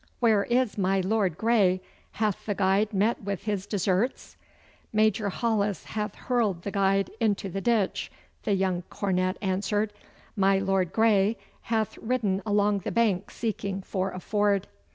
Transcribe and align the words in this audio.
Where 0.19 0.45
is 0.45 0.79
my 0.79 0.99
Lord 0.99 1.37
Grey? 1.37 1.79
Hath 2.13 2.47
the 2.47 2.55
guide 2.55 2.91
met 2.91 3.21
with 3.21 3.43
his 3.43 3.67
deserts?' 3.67 4.35
'Major 4.91 5.29
Hollis 5.29 5.83
hath 5.83 6.15
hurled 6.15 6.63
the 6.63 6.71
guide 6.71 7.11
into 7.19 7.49
the 7.49 7.61
ditch,' 7.61 8.11
the 8.41 8.53
young 8.55 8.81
cornet 8.89 9.37
answered. 9.43 9.93
'My 10.35 10.57
Lord 10.57 10.91
Grey 10.91 11.37
hath 11.69 11.99
ridden 11.99 12.41
along 12.47 12.79
the 12.79 12.91
bank 12.91 13.29
seeking 13.29 13.83
for 13.83 14.09
a 14.09 14.19
ford. 14.19 14.65